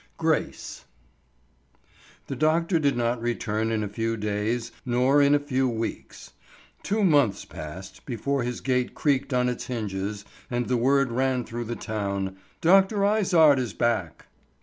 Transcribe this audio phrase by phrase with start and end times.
[0.17, 0.85] GRACE.
[2.25, 6.31] THE doctor did not return in a few days nor in a few weeks.
[6.81, 11.65] Two months passed before his gate creaked on its hinges and the word ran through
[11.65, 13.05] the town, "Dr.
[13.05, 14.25] Izard is back!"